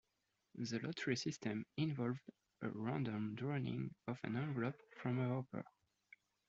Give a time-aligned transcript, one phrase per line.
[0.55, 2.21] The lottery system involved
[2.63, 5.63] a random drawing of an envelope from a hopper.